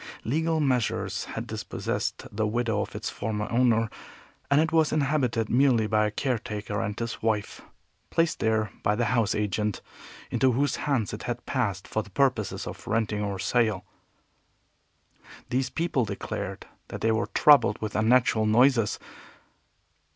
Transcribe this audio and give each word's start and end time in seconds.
Legal 0.23 0.59
measures 0.59 1.25
had 1.25 1.45
dispossessed 1.45 2.25
the 2.35 2.47
widow 2.47 2.81
of 2.81 2.95
its 2.95 3.11
former 3.11 3.47
owner, 3.51 3.87
and 4.49 4.59
it 4.59 4.71
was 4.71 4.91
inhabited 4.91 5.47
merely 5.47 5.85
by 5.85 6.07
a 6.07 6.09
caretaker 6.09 6.81
and 6.81 6.99
his 6.99 7.21
wife, 7.21 7.61
placed 8.09 8.39
there 8.39 8.71
by 8.81 8.95
the 8.95 9.05
house 9.13 9.35
agent 9.35 9.79
into 10.31 10.53
whose 10.53 10.77
hands 10.87 11.13
it 11.13 11.21
had 11.29 11.45
passed 11.45 11.87
for 11.87 12.01
the 12.01 12.09
purposes 12.09 12.65
of 12.65 12.87
renting 12.87 13.21
or 13.21 13.37
sale. 13.37 13.85
These 15.51 15.69
people 15.69 16.03
declared 16.05 16.65
that 16.87 17.01
they 17.01 17.11
were 17.11 17.27
troubled 17.35 17.79
with 17.79 17.95
unnatural 17.95 18.47
noises. 18.47 18.97